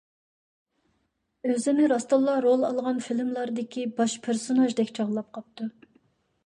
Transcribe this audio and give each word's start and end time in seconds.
ئۆزىنى 1.49 1.89
راستتىنلا 1.93 2.39
رول 2.47 2.65
ئالغان 2.71 3.05
فىلىملاردىكى 3.09 3.85
باش 4.01 4.19
پېرسوناژدەك 4.27 4.93
چاغلاپ 5.01 5.31
قاپتۇ. 5.39 5.71